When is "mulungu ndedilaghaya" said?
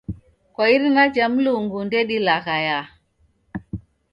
1.33-2.79